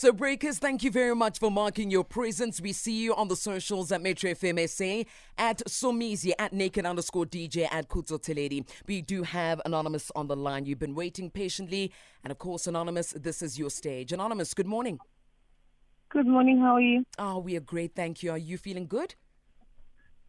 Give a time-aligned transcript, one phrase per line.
[0.00, 2.60] So, breakers, thank you very much for marking your presence.
[2.60, 7.26] We see you on the socials at Metro FM SA, at Somizi, at Naked underscore
[7.26, 8.64] DJ, at Khutso Theledi.
[8.86, 10.66] We do have Anonymous on the line.
[10.66, 11.92] You've been waiting patiently.
[12.22, 14.12] And of course, Anonymous, this is your stage.
[14.12, 15.00] Anonymous, good morning.
[16.10, 16.60] Good morning.
[16.60, 17.04] How are you?
[17.18, 17.96] Oh, we are great.
[17.96, 18.30] Thank you.
[18.30, 19.16] Are you feeling good?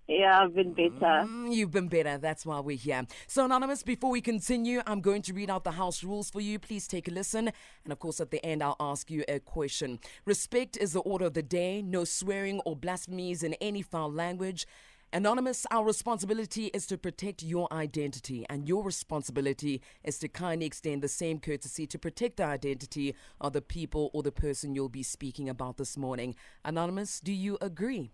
[0.09, 1.27] Yeah, I've been better.
[1.27, 2.17] Mm, you've been better.
[2.17, 3.05] That's why we're here.
[3.27, 6.57] So, Anonymous, before we continue, I'm going to read out the house rules for you.
[6.57, 7.51] Please take a listen.
[7.83, 9.99] And of course, at the end, I'll ask you a question.
[10.25, 11.83] Respect is the order of the day.
[11.83, 14.65] No swearing or blasphemies in any foul language.
[15.13, 21.03] Anonymous, our responsibility is to protect your identity, and your responsibility is to kindly extend
[21.03, 25.03] the same courtesy to protect the identity of the people or the person you'll be
[25.03, 26.35] speaking about this morning.
[26.65, 28.11] Anonymous, do you agree?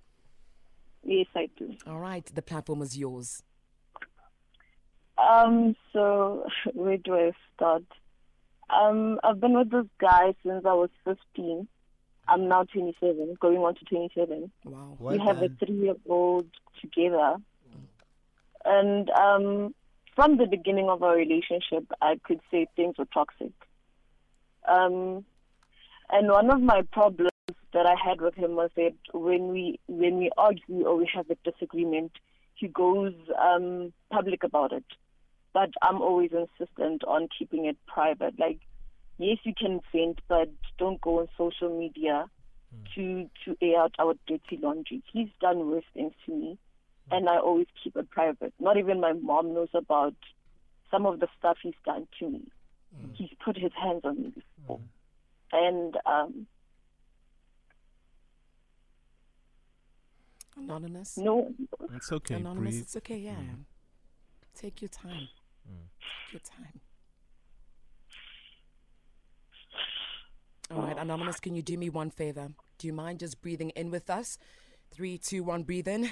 [1.06, 1.76] Yes, I do.
[1.88, 3.44] All right, the platform is yours.
[5.18, 7.84] Um, so where do I start?
[8.70, 11.68] Um, I've been with this guy since I was 15.
[12.28, 14.52] I'm now 27, going on to 27.
[14.64, 14.98] Wow.
[15.00, 16.48] we have a three-year-old
[16.82, 17.36] together,
[18.66, 19.76] and um,
[20.16, 23.52] from the beginning of our relationship, I could say things were toxic.
[24.68, 25.24] Um,
[26.10, 27.30] and one of my problems
[27.76, 31.30] that I had with him was that when we when we argue or we have
[31.30, 32.14] a disagreement,
[32.56, 34.86] he goes um, public about it.
[35.54, 38.40] But I'm always insistent on keeping it private.
[38.40, 38.60] Like,
[39.18, 42.28] yes, you can vent, but don't go on social media
[42.96, 45.04] to to air out our dirty laundry.
[45.12, 46.58] He's done worse things to me,
[47.12, 48.54] and I always keep it private.
[48.58, 50.16] Not even my mom knows about
[50.90, 52.42] some of the stuff he's done to me.
[53.16, 54.80] He's put his hands on me before,
[55.52, 56.48] and um,
[60.58, 61.18] Anonymous?
[61.18, 61.54] no,
[61.94, 62.36] It's okay.
[62.36, 62.84] Anonymous, breathe.
[62.84, 63.36] it's okay, yeah.
[64.56, 65.28] Take your time.
[65.68, 66.80] Take your time.
[70.72, 72.50] All right, Anonymous, can you do me one favor?
[72.78, 74.38] Do you mind just breathing in with us?
[74.92, 76.12] Three, two, one, breathe in.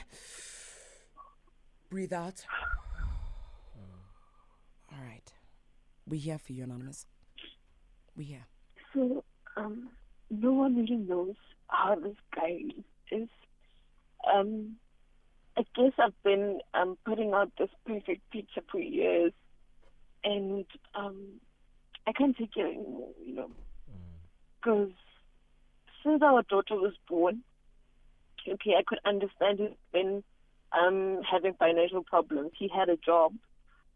[1.89, 2.43] Breathe out.
[4.92, 5.31] All right.
[6.08, 7.05] We're here for you, Anonymous.
[8.15, 8.45] We're here.
[8.93, 9.23] So,
[9.58, 9.89] um,
[10.30, 11.36] no one really knows
[11.70, 12.60] how this guy
[13.11, 13.30] is.
[14.32, 14.76] Um,
[15.58, 19.34] I guess I've been um, putting out this perfect picture for years,
[20.23, 21.39] and um,
[22.08, 23.52] I can't take it anymore, you know.
[24.60, 24.92] Because
[26.04, 27.44] since our daughter was born,
[28.48, 30.23] okay, I could understand it when
[30.72, 32.52] um, having financial problems.
[32.58, 33.34] He had a job,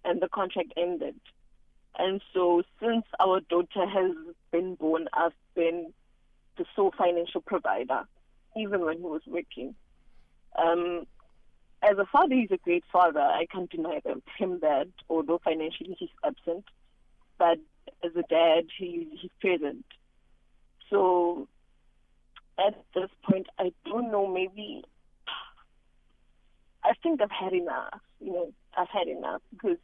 [0.06, 1.16] and the contract ended.
[1.98, 4.12] And so, since our daughter has
[4.52, 5.94] been born, I've been
[6.58, 8.04] the sole financial provider,
[8.56, 9.76] even when he was working.
[10.58, 11.06] Um,
[11.84, 13.20] as a father, he's a great father.
[13.20, 16.66] I can't deny them, him that, although financially he's absent.
[17.38, 17.60] But
[18.04, 19.86] as a dad, he, he's present.
[20.90, 21.48] So,
[22.58, 24.84] at this point, I don't know, maybe.
[26.84, 28.00] I think I've had enough.
[28.20, 29.78] You know, I've had enough because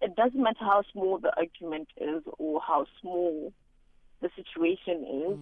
[0.00, 3.52] it doesn't matter how small the argument is or how small
[4.20, 5.38] the situation is.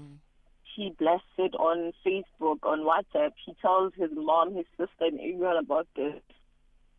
[0.74, 3.32] He blasts it on Facebook, on WhatsApp.
[3.44, 6.20] He tells his mom, his sister, and everyone about this.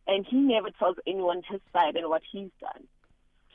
[0.07, 2.87] And he never tells anyone his side and what he's done.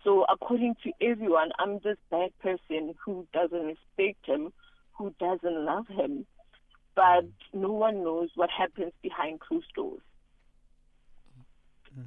[0.05, 4.53] So, according to everyone, I'm this bad person who doesn't respect him,
[4.93, 6.27] who doesn't love him.
[6.95, 10.01] But no one knows what happens behind closed doors.
[11.99, 12.05] Mm.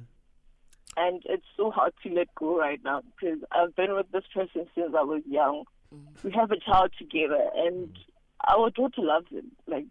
[0.96, 4.66] And it's so hard to let go right now because I've been with this person
[4.74, 5.64] since I was young.
[5.94, 6.28] Mm-hmm.
[6.28, 8.56] We have a child together, and mm-hmm.
[8.56, 9.50] our daughter loves him.
[9.66, 9.86] Like,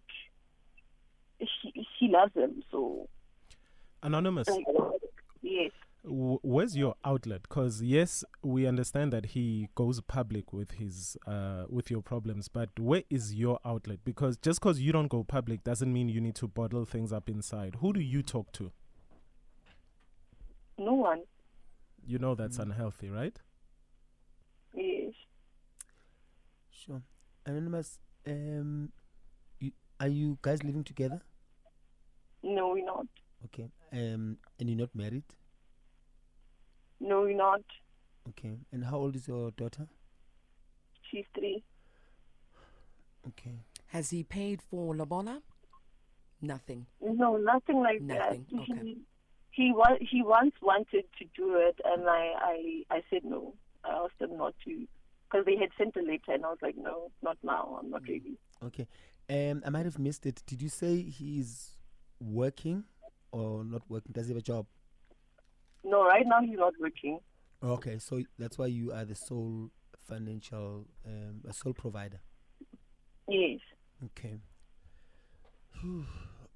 [1.39, 2.63] she, she loves him.
[2.71, 3.07] So,
[4.01, 4.47] Anonymous,
[5.41, 5.71] yes.
[6.03, 7.43] where's your outlet?
[7.43, 12.69] Because yes, we understand that he goes public with his uh, with your problems, but
[12.79, 13.99] where is your outlet?
[14.05, 17.29] Because just because you don't go public doesn't mean you need to bottle things up
[17.29, 17.75] inside.
[17.81, 18.71] Who do you talk to?
[20.77, 21.23] No one.
[22.05, 22.63] You know that's mm.
[22.63, 23.37] unhealthy, right?
[24.73, 25.13] Yes.
[26.85, 27.01] Sure.
[27.45, 28.91] Anonymous, um,
[29.59, 31.21] you, are you guys living together?
[32.43, 33.07] No, we're not.
[33.45, 33.69] Okay.
[33.91, 35.23] Um, and you're not married?
[36.99, 37.61] No, we're not.
[38.29, 38.59] Okay.
[38.71, 39.87] And how old is your daughter?
[41.09, 41.63] She's three.
[43.27, 43.59] Okay.
[43.87, 45.41] Has he paid for Lobola?
[46.41, 46.85] Nothing.
[47.01, 48.59] No, nothing like Nothing, that.
[48.61, 48.81] okay.
[48.83, 48.97] He,
[49.51, 53.55] he wa- he once wanted to do it, and I, I, I said no.
[53.83, 54.87] I asked him not to,
[55.29, 57.77] because they had sent a letter, and I was like, no, not now.
[57.81, 58.37] I'm not ready.
[58.63, 58.87] Okay.
[59.29, 60.41] Um, I might have missed it.
[60.47, 61.77] Did you say he's
[62.19, 62.83] working
[63.31, 64.11] or not working?
[64.11, 64.65] Does he have a job?
[65.83, 67.19] No, right now he's not working.
[67.61, 69.69] Okay, so that's why you are the sole
[70.07, 72.19] financial, um, a sole provider.
[73.27, 73.59] Yes.
[74.05, 74.39] Okay.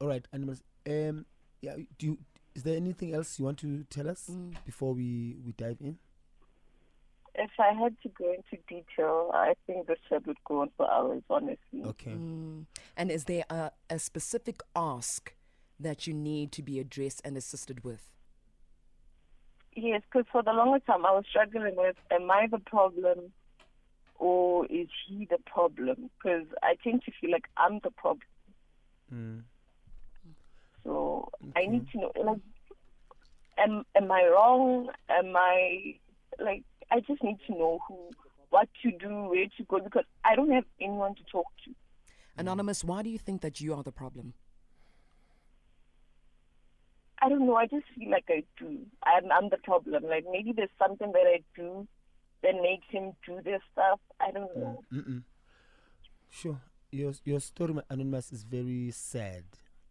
[0.02, 0.62] All right, animals.
[0.88, 1.26] Um,
[1.62, 1.76] yeah.
[1.98, 2.18] Do you?
[2.56, 4.54] Is there anything else you want to tell us Mm.
[4.66, 5.98] before we we dive in?
[7.36, 10.90] If I had to go into detail, I think the chat would go on for
[10.90, 11.84] hours, honestly.
[11.84, 12.12] Okay.
[12.12, 12.66] Mm.
[12.96, 15.34] And is there a, a specific ask
[15.80, 18.12] that you need to be addressed and assisted with?
[19.76, 23.32] Yes, because for the longest time I was struggling with, am I the problem
[24.20, 26.10] or is he the problem?
[26.18, 28.28] Because I tend to feel like I'm the problem.
[29.14, 29.42] Mm.
[30.84, 32.40] So I need to know, like,
[33.58, 34.90] am am I wrong?
[35.10, 35.96] Am I
[36.40, 36.64] like?
[36.94, 37.98] I just need to know who,
[38.52, 41.72] what to do, where to go, because I don't have anyone to talk to.
[42.38, 44.34] Anonymous, why do you think that you are the problem?
[47.20, 47.56] I don't know.
[47.56, 48.80] I just feel like I do.
[49.04, 50.04] I'm I'm the problem.
[50.04, 51.88] Like maybe there's something that I do
[52.44, 54.00] that makes him do this stuff.
[54.20, 54.84] I don't know.
[54.94, 55.24] Mm-mm.
[56.30, 56.60] Sure.
[56.92, 59.46] Your your story, anonymous, is very sad.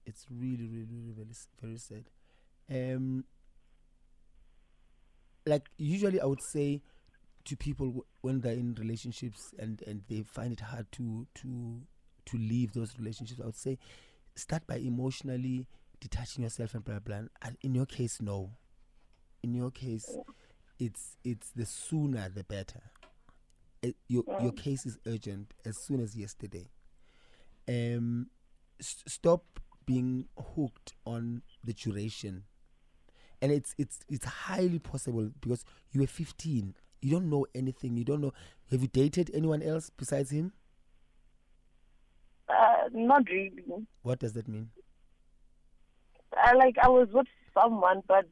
[0.05, 2.05] It's really, really, really, very, very sad.
[2.71, 3.25] Um,
[5.47, 6.83] like usually, I would say
[7.45, 11.83] to people w- when they're in relationships and and they find it hard to to
[12.27, 13.79] to leave those relationships, I would say
[14.35, 15.67] start by emotionally
[16.01, 17.19] detaching yourself and blah blah.
[17.21, 17.29] blah.
[17.43, 18.51] And in your case, no.
[19.43, 20.09] In your case,
[20.79, 22.83] it's it's the sooner the better.
[23.85, 26.69] Uh, your your case is urgent as soon as yesterday.
[27.69, 28.29] Um,
[28.81, 32.45] s- stop being hooked on the duration,
[33.41, 36.75] and it's it's it's highly possible because you were 15.
[37.03, 37.97] You don't know anything.
[37.97, 38.33] You don't know.
[38.71, 40.53] Have you dated anyone else besides him?
[42.49, 43.65] Uh, not really.
[44.03, 44.71] What does that mean?
[46.37, 48.27] I like I was with someone, but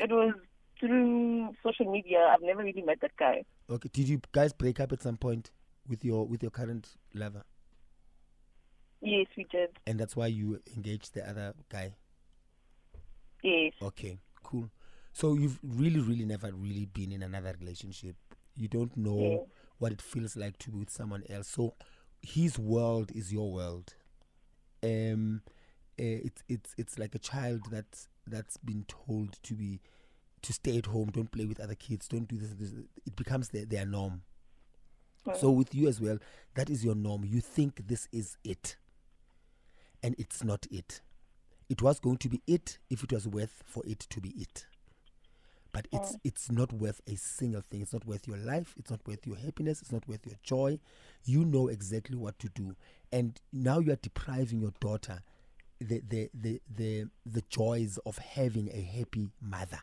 [0.00, 0.32] it was
[0.80, 2.28] through social media.
[2.32, 3.44] I've never really met that guy.
[3.70, 3.88] Okay.
[3.92, 5.50] Did you guys break up at some point
[5.88, 7.44] with your with your current lover,
[9.02, 9.68] Yes, we did.
[9.86, 11.94] and that's why you engaged the other guy?
[13.42, 13.72] Yes.
[13.82, 14.70] Okay, cool.
[15.14, 18.16] So you've really, really never really been in another relationship.
[18.56, 19.38] You don't know Yeah.
[19.78, 21.46] what it feels like to be with someone else.
[21.48, 21.74] So
[22.20, 23.94] his world is your world.
[24.82, 25.42] Um,
[25.98, 29.80] uh, it's it's it's like a child that's that's been told to be
[30.42, 32.50] to stay at home, don't play with other kids, don't do this.
[32.50, 32.72] this.
[33.06, 34.22] It becomes their, their norm.
[35.40, 36.18] So with you as well,
[36.54, 37.24] that is your norm.
[37.24, 38.76] You think this is it,
[40.02, 41.00] and it's not it.
[41.70, 44.66] It was going to be it if it was worth for it to be it.
[45.74, 47.82] But it's it's not worth a single thing.
[47.82, 48.74] It's not worth your life.
[48.78, 49.82] It's not worth your happiness.
[49.82, 50.78] It's not worth your joy.
[51.24, 52.76] You know exactly what to do,
[53.12, 55.22] and now you are depriving your daughter
[55.80, 59.80] the the the the, the joys of having a happy mother.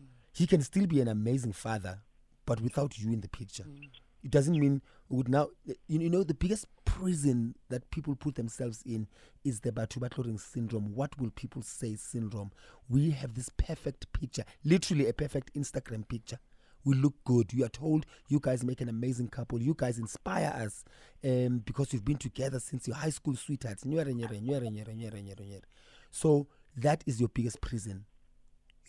[0.00, 0.06] Mm.
[0.32, 1.98] He can still be an amazing father,
[2.46, 3.64] but without you in the picture.
[3.64, 3.88] Mm.
[4.24, 4.80] It doesn't mean
[5.10, 5.50] would now
[5.86, 9.06] you know the biggest prison that people put themselves in
[9.44, 10.94] is the Batu Batloring syndrome.
[10.94, 12.50] What will people say syndrome?
[12.88, 16.38] We have this perfect picture, literally a perfect Instagram picture.
[16.84, 17.52] We look good.
[17.52, 19.60] You are told you guys make an amazing couple.
[19.60, 20.84] You guys inspire us
[21.22, 23.84] um, because you've been together since your high school sweethearts.
[26.10, 28.04] So that is your biggest prison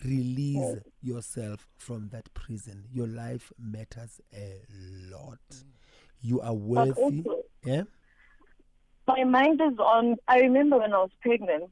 [0.03, 2.85] release yourself from that prison.
[2.91, 4.61] Your life matters a
[5.11, 5.39] lot.
[6.21, 6.91] You are worthy.
[7.23, 7.83] also, Yeah.
[9.07, 10.17] my mind is on.
[10.27, 11.71] I remember when I was pregnant.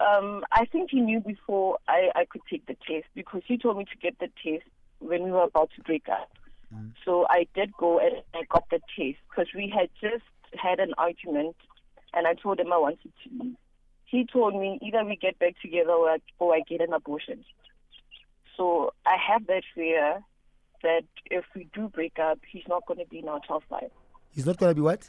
[0.00, 3.78] Um, I think he knew before I, I could take the test because he told
[3.78, 4.64] me to get the test
[5.00, 6.30] when we were about to break up.
[7.04, 10.22] So I did go and I got the test because we had just
[10.54, 11.56] had an argument,
[12.12, 13.56] and I told him I wanted to leave.
[14.10, 17.44] He told me either we get back together or I, or I get an abortion.
[18.56, 20.20] So I have that fear
[20.82, 23.90] that if we do break up, he's not going to be in our top five.
[24.30, 25.08] He's not gonna be what?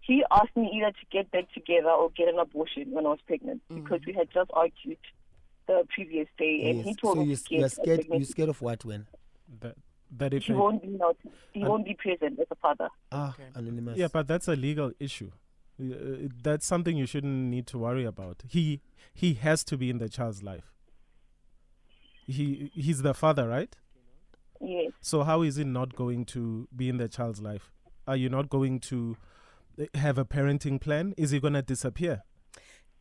[0.00, 3.18] he asked me either to get back together or get an abortion when I was
[3.26, 4.96] pregnant because we had just argued
[5.66, 6.96] the previous day, and he Yes.
[6.96, 8.06] told So me you to you're get scared.
[8.10, 8.84] You're scared of what?
[8.86, 9.06] When?
[9.60, 9.74] That
[10.16, 11.16] that if He it- won't be not,
[11.52, 12.88] he Um, won't be present as a father.
[13.12, 13.98] Ah, anonymous.
[13.98, 15.30] yeah, but that's a legal issue.
[15.80, 18.42] Uh, that's something you shouldn't need to worry about.
[18.48, 18.80] He
[19.14, 20.74] he has to be in the child's life.
[22.26, 23.76] He he's the father, right?
[24.60, 24.92] Yes.
[25.00, 27.70] So how is he not going to be in the child's life?
[28.06, 29.16] Are you not going to
[29.80, 31.14] uh, have a parenting plan?
[31.16, 32.22] Is he going to disappear?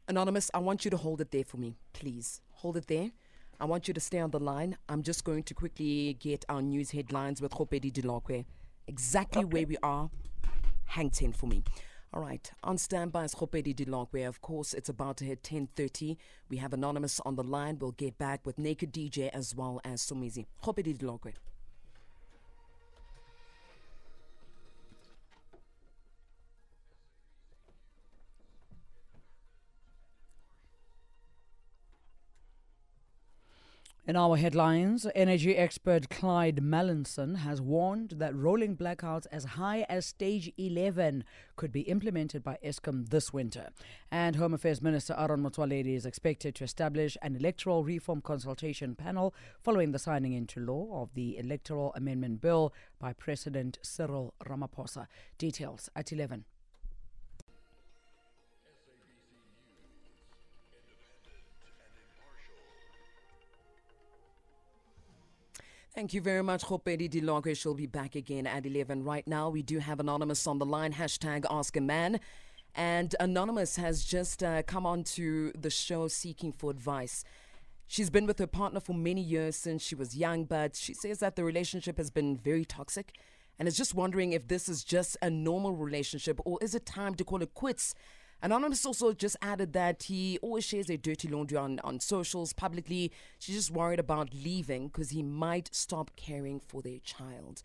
[0.08, 2.42] Anonymous, I want you to hold it there for me, please.
[2.52, 3.12] Hold it there.
[3.60, 4.78] I want you to stay on the line.
[4.88, 8.46] I'm just going to quickly get our news headlines with Khopedi Dilokwe.
[8.88, 10.10] Exactly where we are.
[10.86, 11.64] Hang 10 for me.
[12.14, 13.76] All right, on standby is Khopedi
[14.12, 16.16] Where, Of course, it's about to hit 10.30.
[16.50, 17.78] We have Anonymous on the line.
[17.80, 20.46] We'll get back with Naked DJ as well as Somizi.
[20.64, 21.34] Khopedi Dilokwe.
[34.08, 40.06] In our headlines, energy expert Clyde Mallinson has warned that rolling blackouts as high as
[40.06, 41.26] stage 11
[41.58, 43.68] could be implemented by Eskom this winter.
[44.10, 49.36] And Home Affairs Minister Aaron Motsoaledi is expected to establish an electoral reform consultation panel
[49.62, 55.08] following the signing into law of the Electoral Amendment Bill by President Cyril Ramaphosa.
[55.38, 56.46] Details at 11.
[65.98, 67.58] Thank you very much, Khopedi Dilonke.
[67.58, 69.04] She'll be back again at 11.
[69.04, 70.94] Right now, we do have Anonymous on the line.
[70.94, 72.20] Hashtag Ask a Man.
[72.76, 77.24] And Anonymous has just uh, come on to the show seeking for advice.
[77.88, 81.18] She's been with her partner for many years since she was young, but she says
[81.18, 83.18] that the relationship has been very toxic
[83.58, 87.16] and is just wondering if this is just a normal relationship or is it time
[87.16, 87.96] to call it quits
[88.42, 93.12] Anonymous also just added that he always shares their dirty laundry on, on socials publicly.
[93.40, 97.64] She's just worried about leaving because he might stop caring for their child.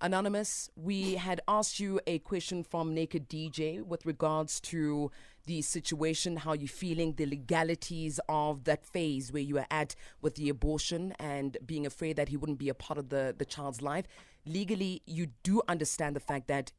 [0.00, 5.10] Anonymous, we had asked you a question from Naked DJ with regards to
[5.46, 10.36] the situation, how you're feeling, the legalities of that phase where you were at with
[10.36, 13.82] the abortion and being afraid that he wouldn't be a part of the, the child's
[13.82, 14.06] life.
[14.44, 16.72] Legally, you do understand the fact that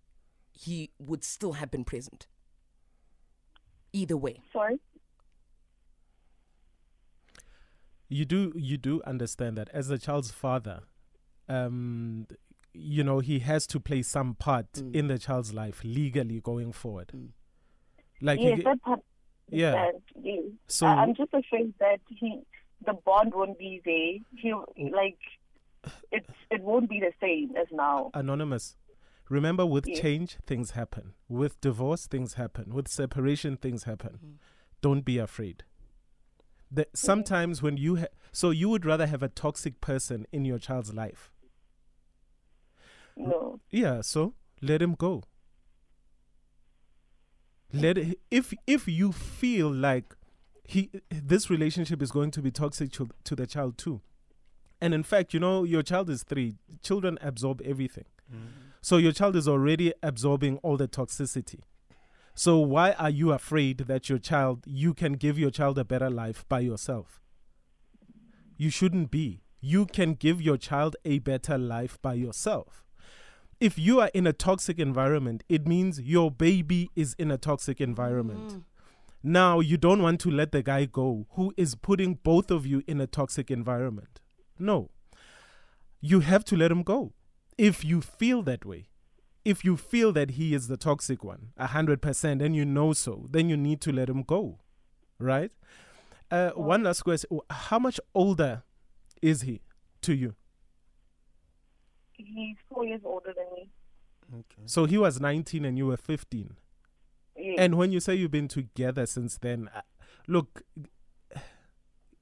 [0.51, 2.27] he would still have been present
[3.93, 4.41] either way.
[4.51, 4.79] Sorry?
[8.09, 10.81] You do you do understand that as a child's father,
[11.50, 12.27] um,
[12.73, 14.95] you know he has to play some part Mm.
[14.95, 17.07] in the child's life legally going forward.
[17.15, 17.29] Mm.
[18.21, 19.00] Like yes, you, that part.
[19.50, 19.91] yeah.
[20.21, 20.43] yes.
[20.67, 22.41] So I- I'm just afraid that he,
[22.85, 24.19] the bond won't be there.
[24.39, 24.53] He
[24.91, 25.17] like,
[26.12, 28.12] it's it won't be the same as now.
[28.13, 28.75] anonymous.
[29.29, 29.99] Remember, with Yes.
[29.99, 31.13] change, things happen.
[31.27, 32.73] With divorce, things happen.
[32.73, 34.19] With separation, things happen.
[34.23, 34.33] Mm.
[34.81, 35.63] Don't be afraid.
[36.69, 40.57] The, sometimes when you ha- so you would rather have a toxic person in your
[40.59, 41.31] child's life.
[43.15, 43.59] No.
[43.69, 45.23] Yeah, so let him go.
[47.71, 50.15] Let it, if if you feel like
[50.63, 54.01] he this relationship is going to be toxic to, to the child too.
[54.81, 56.55] And in fact, you know, your child is 3.
[56.81, 58.05] Children absorb everything.
[58.83, 61.61] So your child is already absorbing all the toxicity.
[62.35, 66.09] So why are you afraid that your child you can give your child a better
[66.09, 67.21] life by yourself?
[68.57, 69.41] You shouldn't be.
[69.61, 72.83] You can give your child a better life by yourself.
[73.61, 77.79] If you are in a toxic environment, it means your baby is in a toxic
[77.79, 78.49] environment.
[78.49, 78.63] Mm.
[79.23, 82.83] Now you don't want to let the guy go who is putting both of you
[82.85, 84.19] in a toxic environment.
[84.59, 84.89] No.
[86.01, 87.13] You have to let him go
[87.57, 88.88] if you feel that way,
[89.45, 92.93] if you feel that he is the toxic one, a hundred percent, and you know
[92.93, 94.60] so, then you need to let him go,
[95.19, 95.51] right?
[96.31, 98.63] Uh, one last question: How much older
[99.22, 99.62] is he
[100.01, 100.36] to you?
[102.13, 103.69] He's four years older than me.
[104.33, 104.63] Okay.
[104.65, 106.55] So he was nineteen and you were fifteen.
[107.36, 107.55] Yes.
[107.57, 109.81] And when you say you've been together since then, uh,
[110.27, 110.62] look,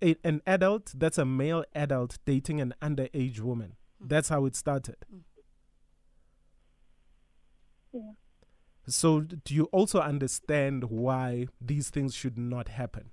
[0.01, 3.75] a, an adult, that's a male adult dating an underage woman.
[4.01, 4.09] Mm.
[4.09, 4.95] That's how it started.
[5.13, 5.21] Mm.
[7.93, 8.11] Yeah.
[8.87, 13.11] So, do you also understand why these things should not happen?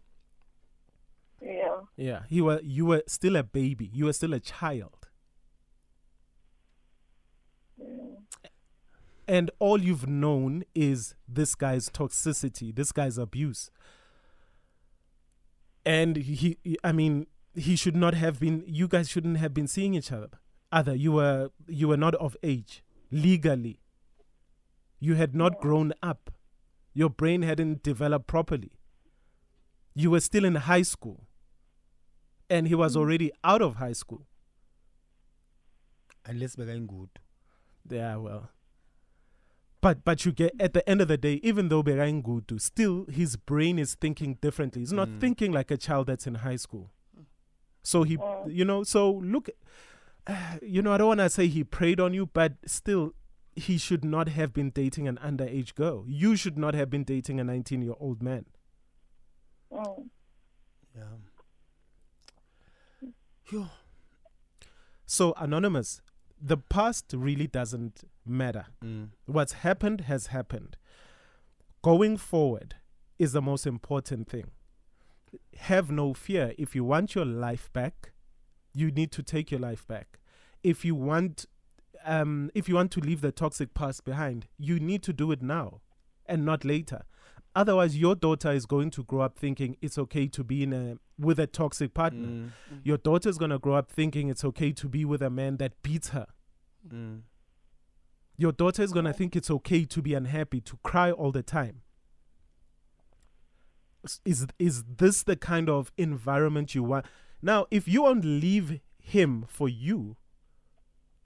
[1.42, 1.64] yeah.
[1.96, 3.90] Yeah, you were you were still a baby.
[3.92, 5.08] You were still a child,
[7.76, 8.46] Yeah.
[9.26, 13.70] and all you've known is this guy's toxicity, this guy's abuse.
[15.84, 18.62] And he, he- I mean, he should not have been.
[18.66, 20.30] You guys shouldn't have been seeing each other.
[20.70, 23.80] Other, you were you were not of age legally.
[25.00, 26.30] You had not grown up.
[26.92, 28.72] Your brain hadn't developed properly.
[29.94, 31.26] You were still in high school.
[32.50, 34.26] And he was already out of high school.
[36.24, 37.08] Unless good.
[37.88, 38.50] Yeah, well.
[39.80, 43.06] But but you get at the end of the day, even though Berain Gudu, still
[43.08, 44.82] his brain is thinking differently.
[44.82, 45.20] He's not Mm.
[45.20, 46.90] thinking like a child that's in high school.
[47.82, 48.52] So he, Mm.
[48.54, 49.48] you know, so look,
[50.62, 53.14] you know, I don't want to say he preyed on you, but still,
[53.56, 56.04] he should not have been dating an underage girl.
[56.06, 58.46] You should not have been dating a 19 year old man.
[59.72, 60.08] Mm.
[60.96, 61.02] Yeah.
[63.44, 63.68] Phew.
[65.06, 66.02] So, Anonymous,
[66.40, 68.66] the past really doesn't matter.
[68.84, 69.10] Mm.
[69.26, 70.76] What's happened has happened.
[71.82, 72.76] Going forward
[73.18, 74.50] is the most important thing.
[75.56, 76.52] Have no fear.
[76.58, 78.12] If you want your life back,
[78.74, 80.17] you need to take your life back.
[80.62, 81.46] If you want
[82.04, 85.42] um, if you want to leave the toxic past behind, you need to do it
[85.42, 85.80] now
[86.26, 87.02] and not later.
[87.54, 90.98] Otherwise, your daughter is going to grow up thinking it's okay to be in a
[91.18, 92.28] with a toxic partner.
[92.28, 92.50] Mm,
[92.84, 96.10] Your is gonna grow up thinking it's okay to be with a man that beats
[96.10, 96.26] her.
[96.88, 97.22] mm.
[98.36, 101.80] Your daughter is gonna think it's okay to be unhappy, to cry all the time.
[104.24, 107.06] Is is this the kind of environment you want?
[107.42, 110.16] Now, if you won't leave him for you,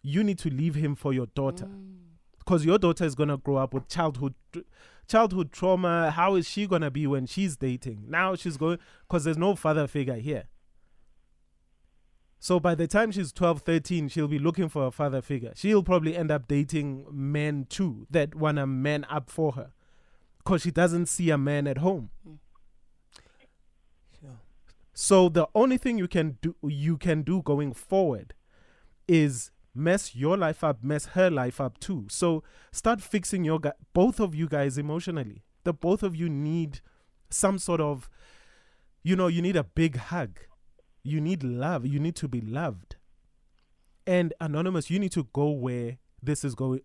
[0.03, 1.95] you need to leave him for your daughter, mm.
[2.39, 4.35] because your daughter is gonna grow up with childhood
[5.09, 6.11] childhood trauma.
[6.11, 8.05] How is she gonna be when she's dating?
[8.09, 8.79] Now she's going
[9.09, 10.45] because there's no father figure here.
[12.43, 15.53] So by the time she's 12, 13, she'll be looking for a father figure.
[15.55, 19.71] She'll probably end up dating men too that want a man up for her
[20.39, 22.11] because she doesn't see a man at home.
[22.29, 22.39] Mm.
[24.21, 24.41] Sure.
[24.93, 28.35] So the only thing you can do you can do going forward
[29.07, 32.07] is mess your life up, mess her life up too.
[32.11, 33.61] So start fixing your
[33.93, 35.45] both of you guys emotionally.
[35.65, 36.81] The both of you need
[37.31, 38.09] some sort of
[39.03, 40.39] you know, you need a big hug.
[41.03, 41.85] You need love.
[41.87, 42.97] You need to be loved.
[44.07, 46.81] And anonymous, you need to go where this is going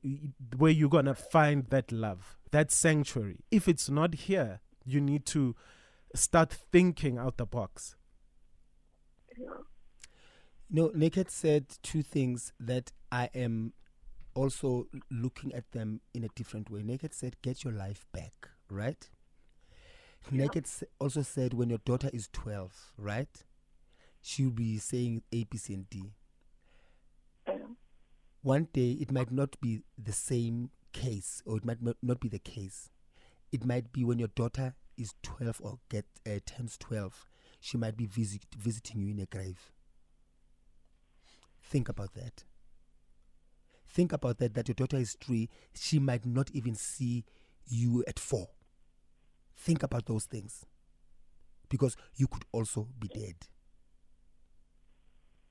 [0.58, 3.44] where you're to find that love, that sanctuary.
[3.52, 5.56] If it's not here, you need to
[6.16, 7.96] start thinking out the box.
[10.70, 13.74] No, Naked said two things that I am
[14.34, 16.84] also looking at them in a different way.
[16.84, 19.10] Naked said, get your life back, right?
[20.30, 20.68] Naked
[21.00, 23.30] also said, when your daughter is 12, right?
[24.22, 26.12] She'll be saying A, B, C, and D.
[27.48, 27.78] Um,
[28.42, 32.28] One day, it might not be the same case, or it might not- not be
[32.28, 32.90] the case.
[33.54, 37.30] It might be when your daughter is 12 or get uh, turns 12,
[37.62, 39.72] she might be visit, visiting you in a grave.
[41.70, 42.46] Think about that.
[43.86, 47.26] Think about that, that your daughter is three, she might not even see
[47.68, 48.48] you at four.
[49.56, 50.66] Think about those things.
[51.70, 53.36] Because you could also be dead.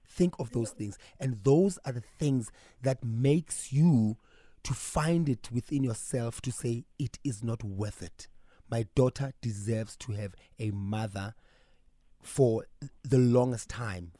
[0.08, 0.96] Think of those things.
[1.20, 2.50] And those are the things
[2.82, 4.16] that makes you
[4.62, 8.28] to find it within yourself to say it is not worth it.
[8.70, 11.34] My daughter deserves to have a mother
[12.22, 12.66] for
[13.02, 14.12] the longest time,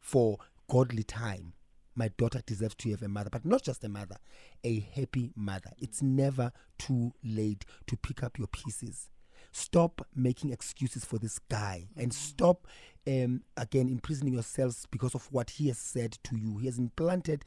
[0.00, 1.52] for godly time.
[1.94, 4.16] My daughter deserves to have a mother, but not just a mother,
[4.62, 5.70] a happy mother.
[5.78, 9.08] It's never too late to pick up your pieces.
[9.50, 12.66] Stop making excuses for this guy and stop,
[13.06, 16.58] um, again, imprisoning yourselves because of what he has said to you.
[16.58, 17.44] He has implanted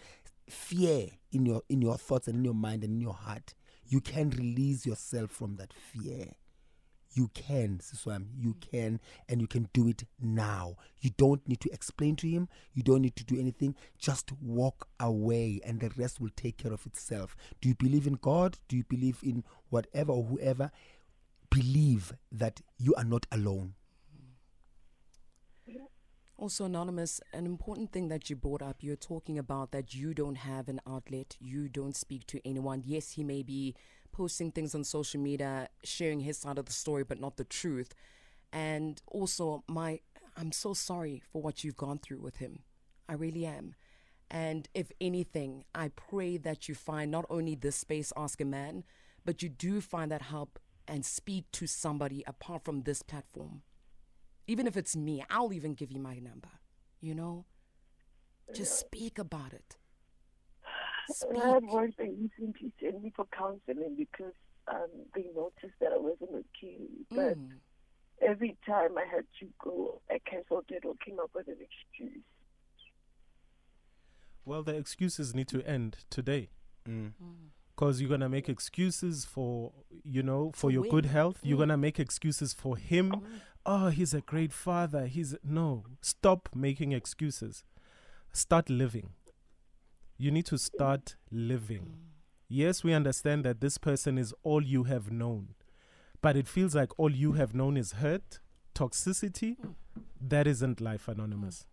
[0.49, 3.53] fear in your in your thoughts and in your mind and in your heart.
[3.87, 6.33] You can release yourself from that fear.
[7.11, 8.71] You can, Siswam, you mm.
[8.71, 10.75] can, and you can do it now.
[11.01, 13.75] You don't need to explain to him, you don't need to do anything.
[13.97, 17.35] Just walk away, and the rest will take care of itself.
[17.61, 18.57] Do you believe in God?
[18.67, 20.71] Do you believe in whatever or whoever?
[21.49, 23.73] Believe that you are not alone.
[26.37, 30.37] Also, Anonymous, an important thing that you brought up, you're talking about that you don't
[30.37, 32.81] have an outlet, you don't speak to anyone.
[32.85, 33.75] Yes, he may be
[34.11, 37.93] posting things on social media, sharing his side of the story, but not the truth.
[38.51, 39.99] And also, my,
[40.35, 42.59] I'm so sorry for what you've gone through with him.
[43.07, 43.75] I really am.
[44.31, 48.83] And if anything, I pray that you find not only this space, Ask a Man,
[49.25, 53.63] but you do find that help and speak to somebody apart from this platform
[54.49, 56.49] even if it's me, I'll even give you my number.
[57.01, 57.45] You know,
[58.55, 59.77] just speak about it.
[61.11, 61.37] Speak.
[61.41, 64.33] I had one they recently sent me for counseling because
[64.67, 66.77] um, they noticed that I wasn't okay.
[67.09, 67.59] But Mm.
[68.21, 72.23] every time I had to go, I cancelled it or came up with an excuse.
[74.45, 76.49] Well, the excuses need to end today.
[76.87, 77.13] Mm.
[77.75, 79.71] Because you're gonna make excuses for
[80.03, 81.13] you know for To your good win.
[81.13, 81.39] health.
[81.43, 81.61] You're Mm.
[81.61, 83.23] gonna make excuses for him.
[83.65, 85.05] Oh, he's a great father.
[85.07, 85.85] He's no.
[86.01, 87.63] Stop making excuses.
[88.33, 89.13] Start living.
[90.21, 91.95] You need to start living.
[92.49, 95.55] Yes, we understand that this person is all you have known,
[96.21, 98.39] but it feels like all you have known is hurt,
[98.75, 99.55] toxicity.
[100.19, 101.65] That isn't life, anonymous.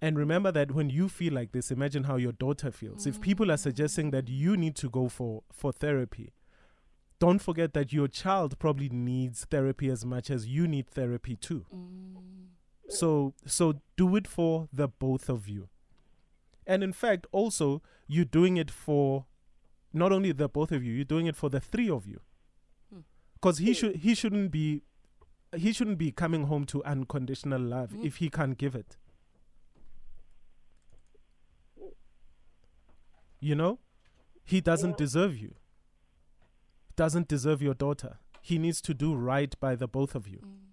[0.00, 3.04] And remember that when you feel like this, imagine how your daughter feels.
[3.04, 3.22] If mm.
[3.22, 6.32] people are suggesting that you need to go for, for therapy,
[7.18, 11.66] don't forget that your child probably needs therapy as much as you need therapy too.
[11.74, 12.14] Mm.
[12.90, 15.68] So so do it for the both of you.
[16.66, 19.26] And in fact, also you're doing it for
[19.92, 22.20] not only the both of you, you're doing it for the three of you.
[22.92, 23.00] Hmm.
[23.34, 24.82] Because he should he shouldn't be
[25.56, 28.04] he shouldn't be coming home to unconditional love hmm.
[28.04, 28.96] if he can't give it.
[33.40, 33.78] You know?
[34.42, 35.54] He doesn't deserve you.
[36.96, 38.18] Doesn't deserve your daughter.
[38.40, 40.38] He needs to do right by the both of you.
[40.38, 40.64] Hmm.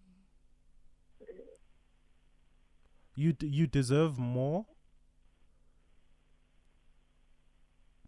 [3.15, 4.65] You d- you deserve more.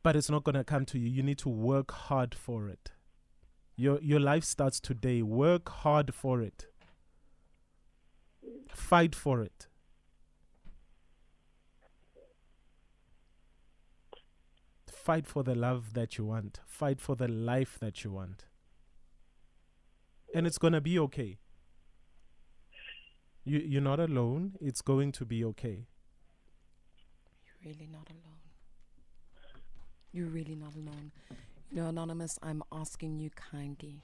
[0.03, 1.07] But it's not going to come to you.
[1.09, 2.91] You need to work hard for it.
[3.75, 5.21] Your your life starts today.
[5.21, 6.67] Work hard for it.
[8.69, 9.67] Fight for it.
[14.91, 16.59] Fight for the love that you want.
[16.65, 18.45] Fight for the life that you want.
[20.33, 21.39] And it's going to be okay.
[23.43, 24.53] You you're not alone.
[24.61, 25.87] It's going to be okay.
[27.45, 28.42] You're really not alone.
[30.13, 31.11] You're really not alone.
[31.71, 34.03] You know, Anonymous, I'm asking you kindly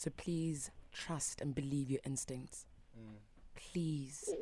[0.00, 2.64] to please trust and believe your instincts.
[3.56, 4.32] Please.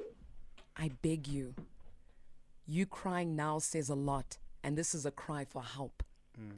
[0.76, 1.54] I beg you.
[2.66, 6.02] You crying now says a lot, and this is a cry for help.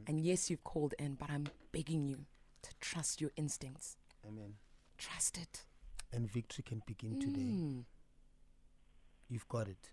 [0.09, 2.27] And yes, you've called in, but I'm begging you
[2.62, 3.97] to trust your instincts.
[4.27, 4.55] Amen.
[4.97, 5.62] Trust it.
[6.12, 7.43] And victory can begin today.
[7.43, 7.85] Mm.
[9.29, 9.93] You've got it.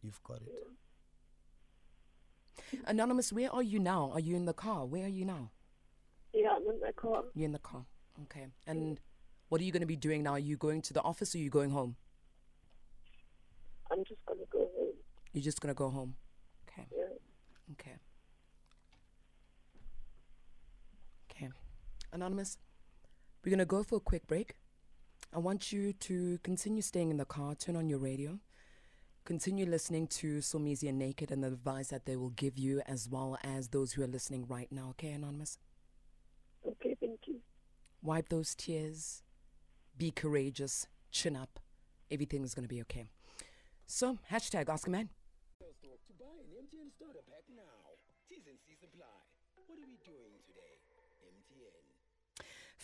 [0.00, 0.52] You've got it.
[2.86, 4.10] Anonymous, where are you now?
[4.12, 4.86] Are you in the car?
[4.86, 5.50] Where are you now?
[6.32, 7.24] Yeah, I'm in my car.
[7.34, 7.84] You're in the car.
[8.22, 8.46] Okay.
[8.66, 9.00] And
[9.48, 10.32] what are you going to be doing now?
[10.32, 11.96] Are you going to the office or are you going home?
[13.90, 14.94] I'm just gonna go home.
[15.32, 16.14] You're just going to go home.
[16.68, 16.86] Okay.
[16.96, 17.04] Yeah.
[17.72, 17.96] Okay.
[21.30, 21.48] Okay.
[22.12, 22.58] Anonymous,
[23.44, 24.54] we're going to go for a quick break.
[25.32, 28.38] I want you to continue staying in the car, turn on your radio,
[29.24, 33.08] continue listening to Somizi and Naked and the advice that they will give you, as
[33.08, 34.88] well as those who are listening right now.
[34.90, 35.58] Okay, Anonymous?
[36.66, 37.40] Okay, thank you.
[38.02, 39.22] Wipe those tears.
[39.96, 40.86] Be courageous.
[41.10, 41.58] Chin up.
[42.10, 43.10] Everything is going to be okay.
[43.86, 45.10] So, hashtag Ask a Man.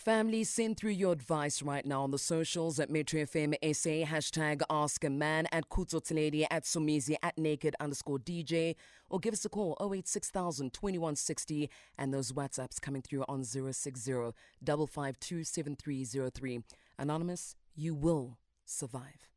[0.07, 4.61] Family, send through your advice right now on the socials at Metro FM SA, hashtag
[4.69, 8.77] Ask a Man, at KhutsoTheledi, at Somizi, at Naked underscore DJ,
[9.09, 14.31] or give us a call 086,000 2160, and those WhatsApps coming through on 060
[14.65, 16.63] 552 7303.
[16.97, 19.27] Anonymous, you will survive.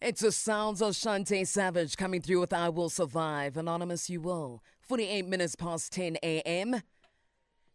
[0.00, 3.56] It's the sounds of Chantay Savage coming through with I Will Survive.
[3.56, 4.60] Anonymous, you will.
[4.80, 6.82] 48 minutes past 10 a.m.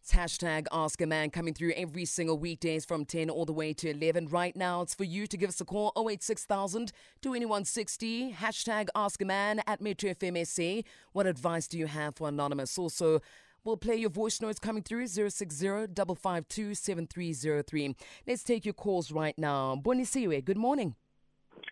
[0.07, 3.73] It's hashtag Ask a Man coming through every single weekdays from 10 all the way
[3.73, 4.27] to 11.
[4.27, 6.91] Right now, it's for you to give us a call 086,000
[7.23, 8.33] 2160.
[8.33, 10.87] Hashtag Ask a Man at Metro FM SA.
[11.13, 12.77] What advice do you have for Anonymous?
[12.77, 13.19] Also,
[13.63, 17.95] We'll play your voice notes coming through 060 552 7303.
[18.27, 19.81] Let's take your calls right now.
[19.83, 20.93] Bonisiwe, good morning.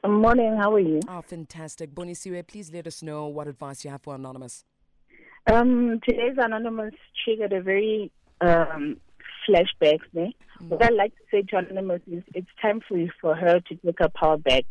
[0.03, 1.01] Good Morning, how are you?
[1.07, 1.93] Oh, fantastic.
[1.93, 4.65] Bonisiwe, please let us know what advice you have for Anonymous.
[5.51, 8.11] Um, today's anonymous triggered a very
[8.43, 8.97] um
[9.43, 9.99] flashback.
[10.13, 10.35] Ne?
[10.67, 13.99] What I'd like to say to anonymous is it's time for for her to take
[13.99, 14.65] her power back,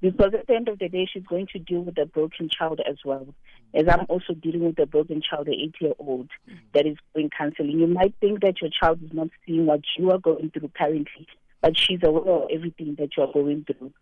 [0.00, 2.80] because at the end of the day, she's going to deal with a broken child
[2.88, 3.26] as well.
[3.72, 6.30] As I'm also dealing with a broken child, an eight-year-old
[6.74, 7.80] that is going counseling.
[7.80, 11.26] You might think that your child is not seeing what you are going through currently,
[11.60, 13.92] but she's aware of everything that you are going through.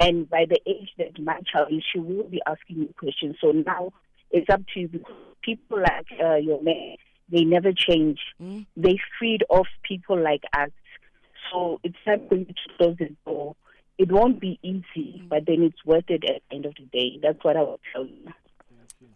[0.00, 3.36] And by the age that my child is, she will be asking you questions.
[3.42, 3.92] So now
[4.30, 4.88] it's up to you.
[4.88, 6.96] because People like uh, your man,
[7.30, 8.20] they never change.
[8.42, 8.66] Mm.
[8.76, 10.70] They feed off people like us.
[11.50, 13.56] So it's time for you to close the door.
[13.98, 17.18] It won't be easy, but then it's worth it at the end of the day.
[17.22, 18.32] That's what I would tell you.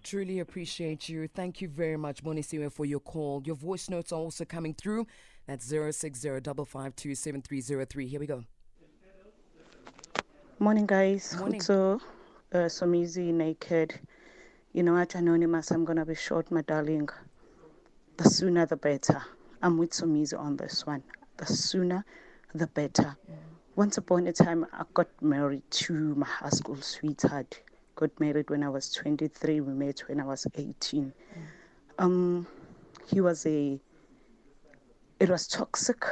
[0.02, 1.28] Truly appreciate you.
[1.28, 3.42] Thank you very much, Bonisiwe, for your call.
[3.44, 5.06] Your voice notes are also coming through.
[5.46, 8.06] That's 060 552 7303.
[8.06, 8.44] Here we go.
[10.58, 11.36] Morning, guys.
[11.38, 11.60] Morning.
[11.60, 12.00] So,
[12.52, 13.98] uh, Somizi, naked.
[14.72, 17.08] You know what, Anonymous, I'm going to be short, my darling.
[18.16, 19.22] The sooner the better.
[19.62, 21.02] I'm with Somizi on this one.
[21.36, 22.04] The sooner
[22.54, 23.16] the better.
[23.76, 27.60] Once upon a time, I got married to my high school sweetheart.
[27.96, 29.60] Got married when I was 23.
[29.60, 31.12] We met when I was 18.
[31.98, 32.46] Um,
[33.06, 33.80] he was a.
[35.20, 36.04] It was toxic.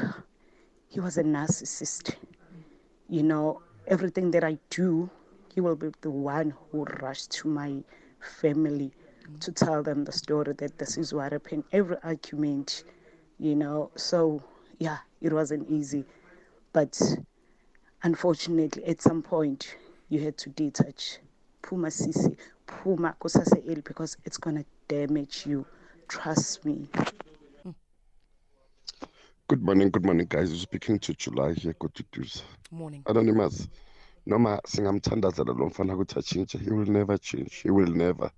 [0.88, 2.16] He was a narcissist
[3.10, 5.10] you know, everything that I do,
[5.52, 7.82] he will be the one who rush to my
[8.20, 8.92] family
[9.38, 11.64] to tell them the story that this is what happened.
[11.72, 12.84] Every argument,
[13.38, 13.90] you know.
[13.96, 14.42] So
[14.78, 16.04] yeah, it wasn't easy,
[16.72, 17.00] but
[18.02, 19.76] unfortunately, at some point,
[20.08, 21.18] you had to detach.
[21.62, 25.66] Puma sisi, puma kusase ill because it's gonna damage you.
[26.08, 26.88] Trust me.
[29.48, 30.50] Good morning, good morning, guys.
[30.50, 32.22] You're speaking to July here, good to do.
[32.70, 33.02] Morning.
[33.06, 33.68] Anonymous,
[34.26, 37.62] noma singamthandazela lo mfana ukuthi atshintshe, he will never change.
[37.62, 38.30] He will never.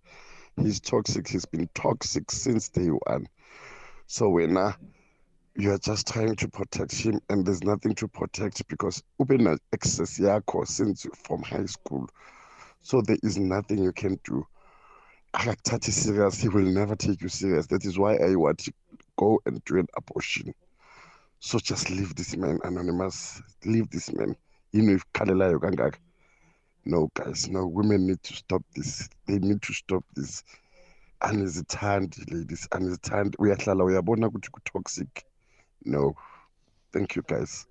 [0.57, 1.29] He's toxic.
[1.29, 3.27] He's been toxic since day one.
[4.07, 4.77] So wena
[5.55, 10.19] you are just trying to protect him and there's nothing to protect because ube access
[10.19, 12.09] yakho since from high school.
[12.81, 14.47] So there is nothing you can do.
[15.35, 16.41] Akakuthathi serious.
[16.41, 17.67] He will never take you serious.
[17.67, 18.73] That is why i want to
[19.17, 20.55] go and do an abortion.
[21.41, 23.43] So just leave this man anonymous.
[23.65, 24.35] Leave this man.
[24.73, 25.99] You yini ikhalelayo kangaka
[26.85, 29.09] no guys no women need to stop this.
[29.27, 30.45] They need to stop this.
[31.21, 33.37] Anizithandi ladies anizithandi.
[33.39, 35.25] Uyahlala uyabona ukuthi ku-toxic.
[35.85, 36.15] No.
[36.93, 37.67] Thank you guys.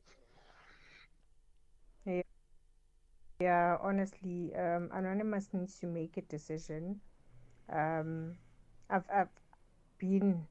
[3.41, 7.01] Yeah, honestly, um, Anonymous needs to make a decision.
[7.73, 8.35] Um,
[8.87, 9.29] I've I've
[9.97, 10.45] been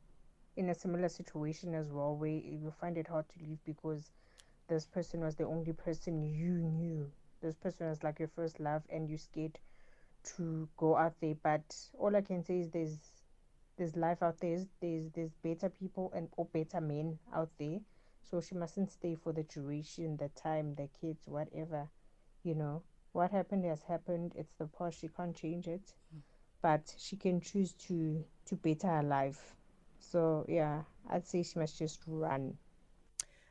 [0.56, 4.10] in a similar situation as well, where you find it hard to leave because
[4.66, 7.08] this person was the only person you knew.
[7.40, 9.58] This person was like your first love, and you're scared
[10.36, 11.34] to go out there.
[11.42, 12.98] But all I can say is there's
[13.76, 14.58] there's life out there.
[14.80, 17.80] There's there's better people and or better men out there.
[18.22, 21.88] So she mustn't stay for the duration, the time, the kids, whatever.
[22.42, 24.32] You know what happened has happened.
[24.36, 25.00] It's the past.
[25.00, 25.94] She can't change it,
[26.62, 29.54] but she can choose to to better her life.
[29.98, 32.56] So yeah, I'd say she must just run.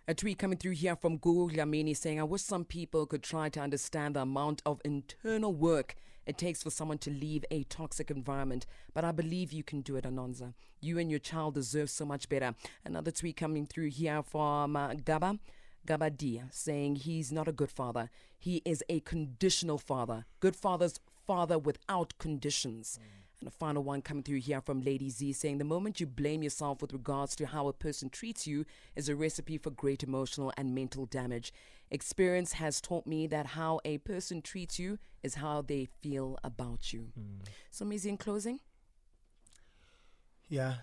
[0.09, 3.47] A tweet coming through here from Google Yamini saying, I wish some people could try
[3.49, 5.93] to understand the amount of internal work
[6.25, 8.65] it takes for someone to leave a toxic environment.
[8.95, 10.55] But I believe you can do it, Anonza.
[10.81, 12.55] You and your child deserve so much better.
[12.83, 15.37] Another tweet coming through here from uh, Gaba.
[15.87, 18.09] Gabadia saying he's not a good father.
[18.35, 20.25] He is a conditional father.
[20.39, 22.97] Good father's father without conditions.
[23.41, 26.43] And a final one coming through here from Lady Z saying the moment you blame
[26.43, 30.51] yourself with regards to how a person treats you is a recipe for great emotional
[30.57, 31.53] and mental damage.
[31.89, 36.91] Experience has taught me that how a person treats you is how they feel about
[36.93, 37.11] you.
[37.71, 38.59] So, Mizi, in closing,
[40.49, 40.75] Yeah.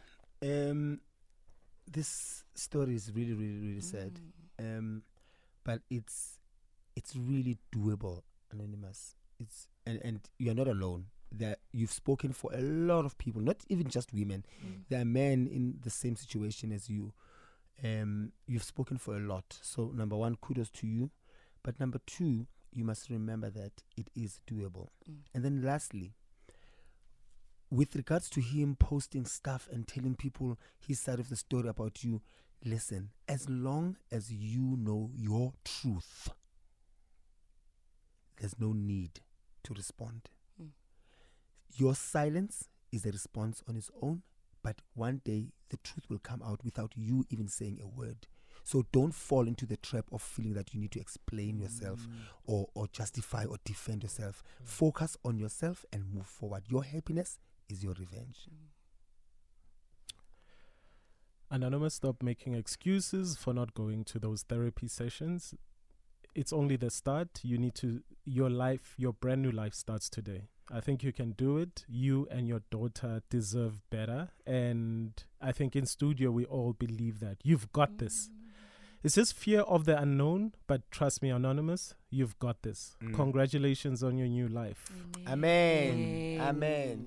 [0.42, 1.00] Um,
[1.90, 4.20] this story is really, really, really sad.
[4.58, 5.02] Um,
[5.64, 6.38] but it's
[6.94, 9.14] it's really doable, anonymous.
[9.38, 11.06] It's and and you're not alone.
[11.32, 14.44] That you've spoken for a lot of people, not even just women.
[14.88, 17.12] There are men in the same situation as you.
[17.84, 19.58] Um, you've spoken for a lot.
[19.60, 21.10] So number one, kudos to you.
[21.62, 24.88] But number two, you must remember that it is doable.
[25.34, 26.14] And then lastly,
[27.70, 32.04] with regards to him posting stuff and telling people his side of the story about
[32.04, 32.22] you,
[32.64, 36.30] listen, as long as you know your truth,
[38.38, 39.20] there's no need
[39.64, 40.30] to respond.
[41.74, 44.22] Your silence is a response on its own,
[44.62, 48.26] but one day the truth will come out without you even saying a word.
[48.64, 52.14] So don't fall into the trap of feeling that you need to explain yourself mm.
[52.46, 54.42] or, or justify or defend yourself.
[54.64, 56.64] Focus on yourself and move forward.
[56.68, 58.48] Your happiness is your revenge.
[61.48, 65.54] Anonymous, stop making excuses for not going to those therapy sessions.
[66.34, 67.28] It's only the start.
[67.42, 70.48] You need to, your life, your brand new life starts today.
[70.72, 71.84] I think you can do it.
[71.88, 74.30] You and your daughter deserve better.
[74.46, 77.38] And I think in studio, we all believe that.
[77.44, 78.28] You've got this.
[78.28, 78.32] Mm.
[79.04, 82.96] It's just fear of the unknown, but trust me, Anonymous, you've got this.
[83.02, 83.14] Mm.
[83.14, 84.90] Congratulations on your new life.
[85.28, 86.40] Amen.
[86.40, 87.06] Amen.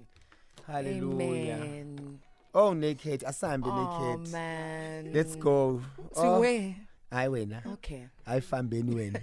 [0.65, 1.55] Hallelujah.
[1.55, 2.19] Amen.
[2.53, 3.21] Oh, naked.
[3.27, 4.31] Asambe Oh, naked.
[4.31, 5.11] man.
[5.13, 5.81] Let's go.
[6.15, 6.75] To Oh, where?
[7.11, 7.57] I win.
[7.65, 8.07] Okay.
[8.27, 9.19] I found win.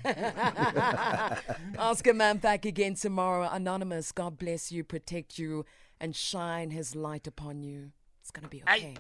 [1.79, 3.49] Ask a man back again tomorrow.
[3.51, 5.65] Anonymous, God bless you, protect you,
[6.01, 7.93] and shine his light upon you.
[8.21, 8.95] It's going to be okay.